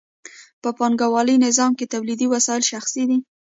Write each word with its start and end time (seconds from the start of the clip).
په 0.61 0.69
پانګوالي 0.77 1.35
نظام 1.45 1.71
کې 1.77 1.91
تولیدي 1.93 2.27
وسایل 2.33 2.63
شخصي 2.71 3.03
دي 3.09 3.17